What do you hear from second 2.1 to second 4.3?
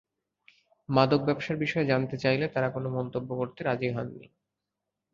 চাইলে তাঁরা কোনো মন্তব্য করতে রাজি হননি।